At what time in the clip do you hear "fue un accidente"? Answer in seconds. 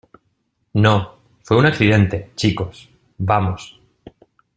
1.43-2.31